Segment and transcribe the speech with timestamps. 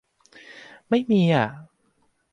[0.89, 1.47] ไม่มีอ่ะ